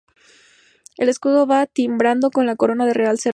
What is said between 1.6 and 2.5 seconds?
timbrado con